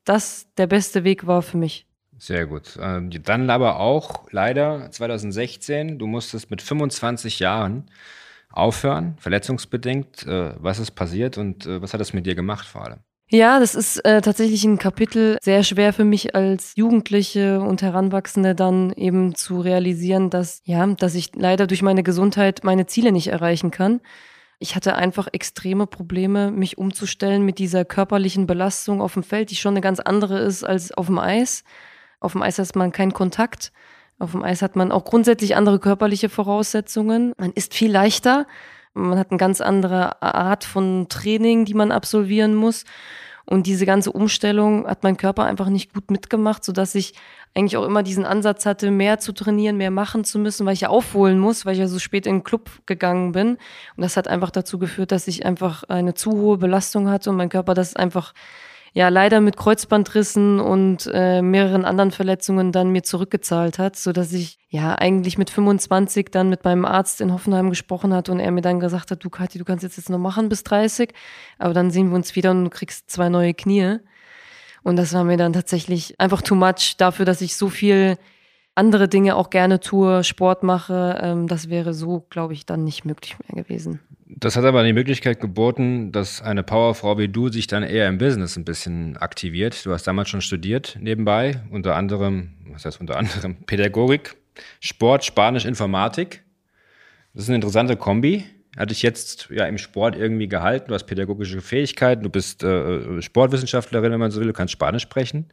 [0.04, 1.86] das der beste Weg war für mich.
[2.18, 2.78] Sehr gut.
[2.80, 7.90] Ähm, dann aber auch leider 2016, du musstest mit 25 Jahren
[8.50, 10.26] aufhören, verletzungsbedingt.
[10.26, 13.00] Äh, was ist passiert und äh, was hat das mit dir gemacht vor allem?
[13.30, 18.54] Ja, das ist äh, tatsächlich ein Kapitel sehr schwer für mich als Jugendliche und Heranwachsende
[18.54, 23.28] dann eben zu realisieren, dass ja, dass ich leider durch meine Gesundheit meine Ziele nicht
[23.28, 24.00] erreichen kann.
[24.58, 29.56] Ich hatte einfach extreme Probleme, mich umzustellen mit dieser körperlichen Belastung auf dem Feld, die
[29.56, 31.64] schon eine ganz andere ist als auf dem Eis.
[32.20, 33.72] Auf dem Eis hat man keinen Kontakt.
[34.18, 37.32] Auf dem Eis hat man auch grundsätzlich andere körperliche Voraussetzungen.
[37.36, 38.46] Man ist viel leichter.
[38.94, 42.84] Man hat eine ganz andere Art von Training, die man absolvieren muss.
[43.46, 47.14] Und diese ganze Umstellung hat mein Körper einfach nicht gut mitgemacht, sodass ich
[47.54, 50.80] eigentlich auch immer diesen Ansatz hatte, mehr zu trainieren, mehr machen zu müssen, weil ich
[50.80, 53.50] ja aufholen muss, weil ich ja so spät in den Club gegangen bin.
[53.96, 57.36] Und das hat einfach dazu geführt, dass ich einfach eine zu hohe Belastung hatte und
[57.36, 58.32] mein Körper das einfach
[58.94, 64.32] ja leider mit Kreuzbandrissen und äh, mehreren anderen Verletzungen dann mir zurückgezahlt hat, so dass
[64.32, 68.52] ich ja eigentlich mit 25 dann mit meinem Arzt in Hoffenheim gesprochen hat und er
[68.52, 71.12] mir dann gesagt hat, du Kathi, du kannst jetzt jetzt noch machen bis 30,
[71.58, 73.98] aber dann sehen wir uns wieder und du kriegst zwei neue Knie.
[74.84, 78.16] Und das war mir dann tatsächlich einfach too much dafür, dass ich so viel
[78.74, 81.18] andere Dinge auch gerne tue, Sport mache.
[81.22, 84.00] Ähm, das wäre so, glaube ich, dann nicht möglich mehr gewesen.
[84.26, 88.18] Das hat aber die Möglichkeit geboten, dass eine Powerfrau wie du sich dann eher im
[88.18, 89.86] Business ein bisschen aktiviert.
[89.86, 94.34] Du hast damals schon studiert nebenbei, unter anderem, was heißt unter anderem, Pädagogik,
[94.80, 96.42] Sport, Spanisch, Informatik.
[97.32, 98.44] Das ist eine interessante Kombi.
[98.76, 100.88] Hatte ich jetzt ja im Sport irgendwie gehalten.
[100.88, 105.04] Du hast pädagogische Fähigkeiten, du bist äh, Sportwissenschaftlerin, wenn man so will, du kannst Spanisch
[105.04, 105.46] sprechen.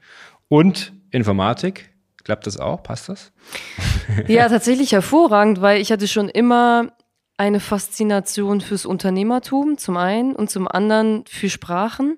[0.47, 1.90] Und Informatik.
[2.23, 2.83] Klappt das auch?
[2.83, 3.31] Passt das?
[4.27, 6.91] Ja, tatsächlich hervorragend, weil ich hatte schon immer
[7.37, 12.17] eine Faszination fürs Unternehmertum, zum einen, und zum anderen für Sprachen.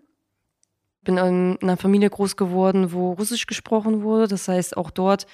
[1.04, 4.28] Bin in einer Familie groß geworden, wo Russisch gesprochen wurde.
[4.28, 5.28] Das heißt, auch dort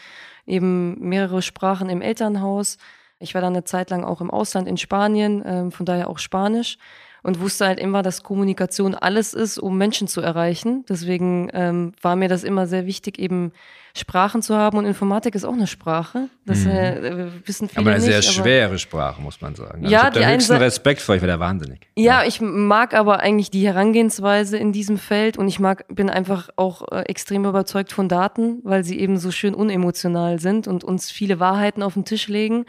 [0.45, 2.77] eben mehrere Sprachen im Elternhaus.
[3.19, 6.19] Ich war dann eine Zeit lang auch im Ausland in Spanien, äh, von daher auch
[6.19, 6.77] Spanisch
[7.23, 10.85] und wusste halt immer, dass Kommunikation alles ist, um Menschen zu erreichen.
[10.87, 13.51] Deswegen ähm, war mir das immer sehr wichtig, eben
[13.95, 16.29] Sprachen zu haben und Informatik ist auch eine Sprache.
[16.45, 16.69] Das Mhm.
[16.71, 18.05] äh, wissen viele Aber eine nicht.
[18.13, 19.79] sehr schwere Sprache, muss man sagen.
[19.83, 21.87] Also Ja, ich habe einen höchsten Respekt vor, ich wäre da wahnsinnig.
[21.97, 26.49] Ja, ich mag aber eigentlich die Herangehensweise in diesem Feld und ich mag, bin einfach
[26.55, 31.09] auch äh, extrem überzeugt von Daten, weil sie eben so schön unemotional sind und uns
[31.11, 32.65] viele Wahrheiten auf den Tisch legen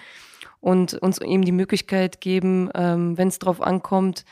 [0.61, 4.25] und uns eben die Möglichkeit geben, ähm, wenn es drauf ankommt,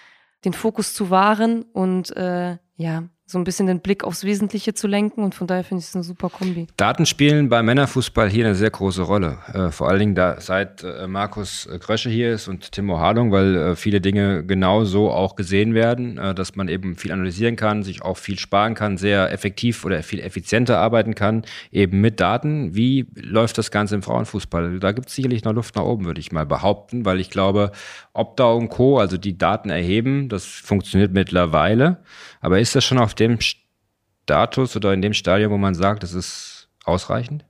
[0.45, 4.87] den Fokus zu wahren und äh, ja, so ein bisschen den Blick aufs Wesentliche zu
[4.87, 6.67] lenken und von daher finde ich es eine super Kombi.
[6.79, 9.37] Daten spielen beim Männerfußball hier eine sehr große Rolle.
[9.53, 13.55] Äh, vor allen Dingen da, seit äh, Markus Krösche hier ist und Timo Hartung, weil
[13.55, 17.83] äh, viele Dinge genau so auch gesehen werden, äh, dass man eben viel analysieren kann,
[17.83, 22.75] sich auch viel sparen kann, sehr effektiv oder viel effizienter arbeiten kann, eben mit Daten.
[22.75, 24.79] Wie läuft das Ganze im Frauenfußball?
[24.81, 27.73] Da gibt es sicherlich noch Luft nach oben, würde ich mal behaupten, weil ich glaube,
[28.15, 31.99] Opta und Co., also die Daten erheben, das funktioniert mittlerweile.
[32.41, 36.15] Aber ist das schon auf dem Status oder in dem Stadium, wo man sagt, das
[36.15, 37.45] ist ausreichend?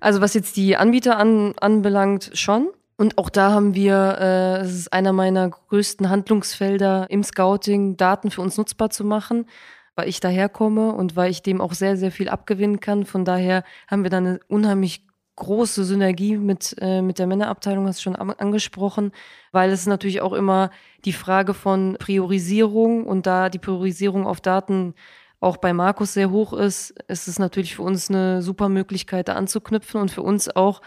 [0.00, 2.68] Also was jetzt die Anbieter an, anbelangt, schon.
[2.96, 8.30] Und auch da haben wir, äh, es ist einer meiner größten Handlungsfelder im Scouting, Daten
[8.30, 9.46] für uns nutzbar zu machen,
[9.94, 13.04] weil ich daherkomme und weil ich dem auch sehr, sehr viel abgewinnen kann.
[13.04, 15.05] Von daher haben wir da eine unheimlich
[15.36, 19.12] große Synergie mit, äh, mit der Männerabteilung, hast du schon angesprochen,
[19.52, 20.70] weil es natürlich auch immer
[21.04, 24.94] die Frage von Priorisierung und da die Priorisierung auf Daten
[25.40, 29.34] auch bei Markus sehr hoch ist, ist es natürlich für uns eine super Möglichkeit, da
[29.34, 30.80] anzuknüpfen und für uns auch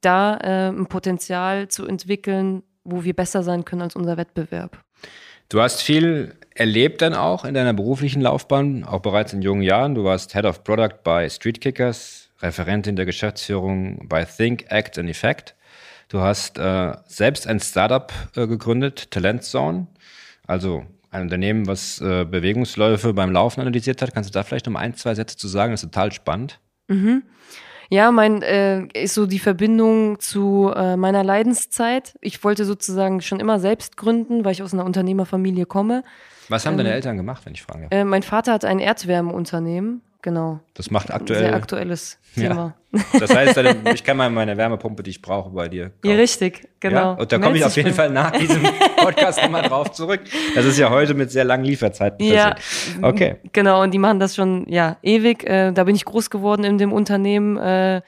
[0.00, 4.82] da äh, ein Potenzial zu entwickeln, wo wir besser sein können als unser Wettbewerb.
[5.48, 9.94] Du hast viel erlebt dann auch in deiner beruflichen Laufbahn, auch bereits in jungen Jahren.
[9.94, 15.08] Du warst Head of Product bei Street Kickers, Referentin der Geschäftsführung bei Think, Act and
[15.08, 15.54] Effect.
[16.08, 19.88] Du hast äh, selbst ein Startup äh, gegründet, Talent Zone,
[20.46, 24.14] also ein Unternehmen, was äh, Bewegungsläufe beim Laufen analysiert hat.
[24.14, 25.72] Kannst du da vielleicht noch ein, zwei Sätze zu sagen?
[25.72, 26.60] Das ist total spannend.
[26.88, 27.22] Mhm.
[27.88, 32.16] Ja, mein äh, ist so die Verbindung zu äh, meiner Leidenszeit.
[32.20, 36.02] Ich wollte sozusagen schon immer selbst gründen, weil ich aus einer Unternehmerfamilie komme.
[36.48, 37.86] Was haben ähm, deine Eltern gemacht, wenn ich frage?
[37.90, 40.58] Äh, mein Vater hat ein Erdwärmeunternehmen Genau.
[40.74, 41.38] Das macht aktuell.
[41.38, 42.74] Sehr aktuelles Thema.
[42.92, 43.00] Ja.
[43.20, 43.56] Das heißt,
[43.94, 45.90] ich kann mal meine Wärmepumpe, die ich brauche, bei dir.
[45.90, 46.10] Kaufen.
[46.10, 46.96] Ja, richtig, genau.
[46.96, 47.10] Ja?
[47.12, 48.60] Und da komme ich auf jeden Fall nach diesem
[48.96, 50.22] Podcast nochmal drauf zurück.
[50.56, 52.26] Das ist ja heute mit sehr langen Lieferzeiten.
[52.26, 52.56] Ja,
[53.02, 53.36] okay.
[53.52, 55.44] Genau, und die machen das schon, ja, ewig.
[55.44, 57.56] Äh, da bin ich groß geworden in dem Unternehmen.
[57.58, 58.02] Äh,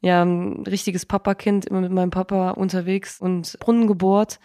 [0.00, 4.40] ja, ein richtiges Papakind, immer mit meinem Papa unterwegs und Brunnen gebohrt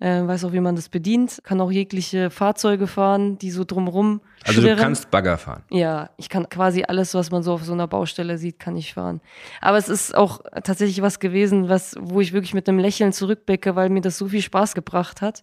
[0.00, 4.22] äh, weiß auch, wie man das bedient, kann auch jegliche Fahrzeuge fahren, die so drumrum
[4.46, 4.78] Also schwirren.
[4.78, 5.62] du kannst Bagger fahren?
[5.70, 8.94] Ja, ich kann quasi alles, was man so auf so einer Baustelle sieht, kann ich
[8.94, 9.20] fahren.
[9.60, 13.76] Aber es ist auch tatsächlich was gewesen, was, wo ich wirklich mit einem Lächeln zurückblicke,
[13.76, 15.42] weil mir das so viel Spaß gebracht hat.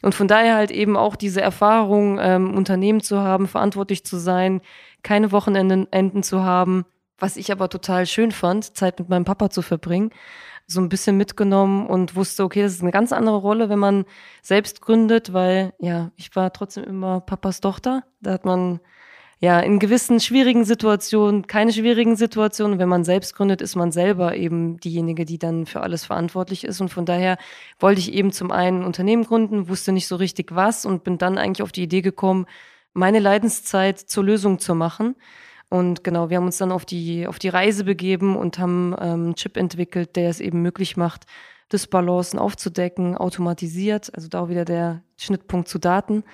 [0.00, 4.62] Und von daher halt eben auch diese Erfahrung, ähm, Unternehmen zu haben, verantwortlich zu sein,
[5.02, 6.86] keine Wochenenden zu haben,
[7.18, 10.10] was ich aber total schön fand, Zeit mit meinem Papa zu verbringen
[10.68, 14.04] so ein bisschen mitgenommen und wusste, okay, das ist eine ganz andere Rolle, wenn man
[14.42, 18.04] selbst gründet, weil ja, ich war trotzdem immer Papas Tochter.
[18.20, 18.78] Da hat man
[19.40, 22.78] ja in gewissen schwierigen Situationen keine schwierigen Situationen.
[22.78, 26.82] Wenn man selbst gründet, ist man selber eben diejenige, die dann für alles verantwortlich ist.
[26.82, 27.38] Und von daher
[27.78, 31.16] wollte ich eben zum einen ein Unternehmen gründen, wusste nicht so richtig was und bin
[31.16, 32.44] dann eigentlich auf die Idee gekommen,
[32.92, 35.16] meine Leidenszeit zur Lösung zu machen.
[35.70, 39.24] Und genau, wir haben uns dann auf die, auf die Reise begeben und haben ähm,
[39.24, 41.26] einen Chip entwickelt, der es eben möglich macht,
[41.70, 46.24] Dysbalancen aufzudecken, automatisiert, also da auch wieder der Schnittpunkt zu Daten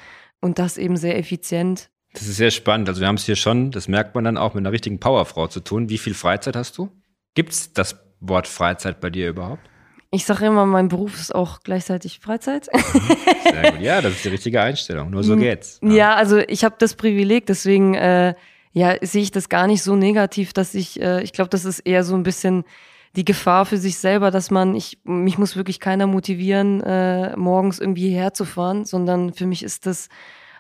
[0.40, 1.90] und das eben sehr effizient.
[2.12, 2.88] Das ist sehr spannend.
[2.88, 5.48] Also wir haben es hier schon, das merkt man dann auch mit einer richtigen Powerfrau
[5.48, 5.88] zu tun.
[5.88, 6.90] Wie viel Freizeit hast du?
[7.34, 9.68] Gibt es das Wort Freizeit bei dir überhaupt?
[10.12, 12.66] Ich sage immer, mein Beruf ist auch gleichzeitig Freizeit.
[12.66, 13.80] Sehr gut.
[13.80, 15.10] Ja, das ist die richtige Einstellung.
[15.10, 15.80] Nur so geht's.
[15.82, 18.34] Ja, ja also ich habe das Privileg, deswegen äh,
[18.74, 21.78] ja, sehe ich das gar nicht so negativ, dass ich, äh, ich glaube, das ist
[21.80, 22.64] eher so ein bisschen
[23.16, 27.78] die Gefahr für sich selber, dass man, ich, mich muss wirklich keiner motivieren, äh, morgens
[27.78, 30.08] irgendwie herzufahren, sondern für mich ist das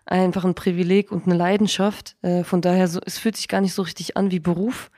[0.06, 2.14] einfach ein Privileg und eine Leidenschaft.
[2.22, 4.92] Äh, von daher, so, es fühlt sich gar nicht so richtig an wie Beruf.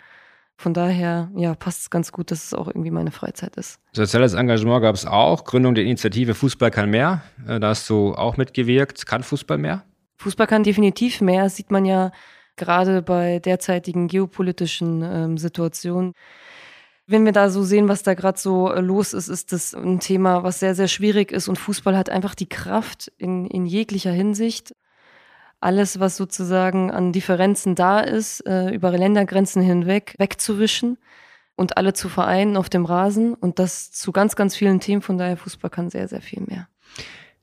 [0.59, 3.79] Von daher, ja, passt es ganz gut, dass es auch irgendwie meine Freizeit ist.
[3.93, 7.23] Soziales Engagement gab es auch, Gründung der Initiative Fußball kann mehr.
[7.49, 9.07] Äh, da hast du auch mitgewirkt.
[9.07, 9.85] Kann Fußball mehr?
[10.17, 11.45] Fußball kann definitiv mehr.
[11.45, 12.13] Das sieht man ja
[12.57, 16.13] gerade bei derzeitigen geopolitischen ähm, Situationen.
[17.07, 20.01] Wenn wir da so sehen, was da gerade so äh, los ist, ist das ein
[20.01, 21.49] Thema, was sehr, sehr schwierig ist.
[21.49, 24.75] Und Fußball hat einfach die Kraft in, in jeglicher Hinsicht.
[25.61, 30.99] Alles, was sozusagen an Differenzen da ist, äh, über Ländergrenzen hinweg wegzuwischen
[31.55, 33.35] und alle zu vereinen auf dem Rasen.
[33.35, 35.03] Und das zu ganz, ganz vielen Themen.
[35.03, 36.69] Von daher, Fußball kann sehr, sehr viel mehr.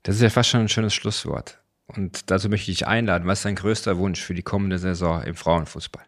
[0.02, 1.63] Das ist ja fast schon ein schönes Schlusswort.
[1.86, 3.26] Und dazu möchte ich dich einladen.
[3.26, 6.04] Was ist dein größter Wunsch für die kommende Saison im Frauenfußball?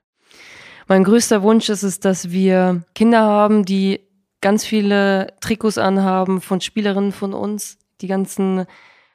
[0.89, 4.01] Mein größter Wunsch ist es, dass wir Kinder haben, die
[4.41, 8.67] ganz viele Trikots anhaben von Spielerinnen von uns, die ganzen,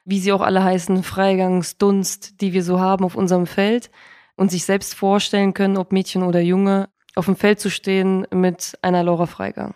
[0.04, 3.90] wie sie auch alle heißen, Freigangsdunst, die wir so haben auf unserem Feld
[4.36, 8.78] und sich selbst vorstellen können, ob Mädchen oder Junge, auf dem Feld zu stehen mit
[8.82, 9.74] einer Laura Freigang.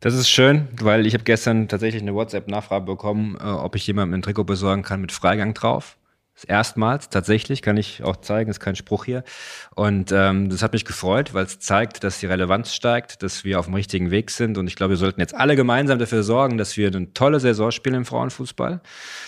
[0.00, 4.18] Das ist schön, weil ich habe gestern tatsächlich eine WhatsApp-Nachfrage bekommen, äh, ob ich jemandem
[4.18, 5.98] ein Trikot besorgen kann mit Freigang drauf.
[6.44, 9.24] Erstmals, tatsächlich, kann ich auch zeigen, ist kein Spruch hier.
[9.74, 13.58] Und ähm, das hat mich gefreut, weil es zeigt, dass die Relevanz steigt, dass wir
[13.58, 14.56] auf dem richtigen Weg sind.
[14.56, 17.70] Und ich glaube, wir sollten jetzt alle gemeinsam dafür sorgen, dass wir eine tolle Saison
[17.70, 18.80] spielen im Frauenfußball.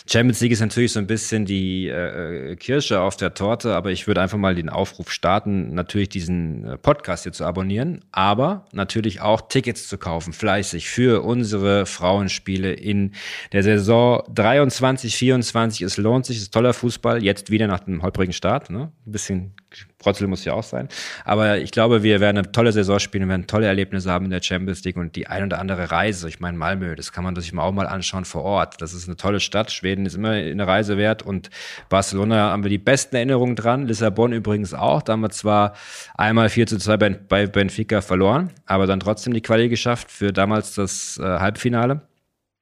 [0.08, 4.06] Champions League ist natürlich so ein bisschen die äh, Kirsche auf der Torte, aber ich
[4.06, 9.20] würde einfach mal den Aufruf starten, natürlich diesen äh, Podcast hier zu abonnieren, aber natürlich
[9.20, 13.12] auch Tickets zu kaufen, fleißig für unsere Frauenspiele in
[13.52, 15.82] der Saison 23, 24.
[15.82, 16.99] Es lohnt sich, es ist toller Fußball.
[17.00, 18.70] Fußball, jetzt wieder nach dem holprigen Start.
[18.70, 18.92] Ne?
[19.06, 19.52] Ein bisschen
[19.98, 20.88] Protzel muss ja auch sein.
[21.24, 24.30] Aber ich glaube, wir werden eine tolle Saison spielen, wir werden tolle Erlebnisse haben in
[24.30, 26.28] der Champions League und die ein oder andere Reise.
[26.28, 28.82] Ich meine, Malmö, das kann man sich auch mal anschauen vor Ort.
[28.82, 29.72] Das ist eine tolle Stadt.
[29.72, 31.50] Schweden ist immer eine Reise wert und
[31.88, 33.86] Barcelona haben wir die besten Erinnerungen dran.
[33.86, 35.02] Lissabon übrigens auch.
[35.02, 35.74] Da haben wir zwar
[36.16, 40.74] einmal 4 zu 2 bei Benfica verloren, aber dann trotzdem die Quali geschafft für damals
[40.74, 42.02] das äh, Halbfinale.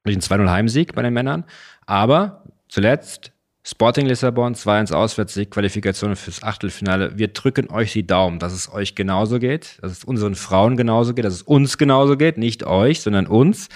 [0.05, 1.45] Durch einen 2-0 Heimsieg bei den Männern.
[1.87, 3.33] Aber zuletzt
[3.71, 7.19] Sporting Lissabon, 2-1 Auswärtssieg, Qualifikation fürs Achtelfinale.
[7.19, 11.13] Wir drücken euch die Daumen, dass es euch genauso geht, dass es unseren Frauen genauso
[11.13, 13.69] geht, dass es uns genauso geht, nicht euch, sondern uns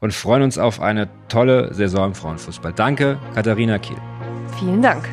[0.00, 2.74] und freuen uns auf eine tolle Saison im Frauenfußball.
[2.74, 3.96] Danke, Katharina Kiel.
[4.58, 5.08] Vielen Dank.